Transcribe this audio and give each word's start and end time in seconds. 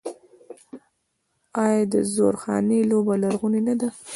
آیا 1.63 1.81
د 1.93 1.95
زورخانې 2.15 2.79
لوبه 2.89 3.15
لرغونې 3.23 3.61
نه 3.67 3.73
ده؟ 3.79 3.89